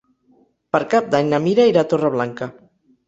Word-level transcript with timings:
Per 0.75 0.79
Cap 0.95 1.11
d'Any 1.15 1.29
na 1.33 1.41
Mira 1.45 1.67
irà 1.73 1.85
a 1.85 1.91
Torreblanca. 1.93 2.49